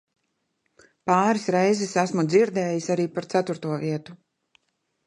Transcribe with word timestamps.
Pāris 1.11 1.45
reizes 1.57 1.93
esmu 2.05 2.27
dzirdējis 2.33 2.89
arī 2.97 3.07
par 3.19 3.31
ceturto 3.37 3.79
vietu. 3.87 4.19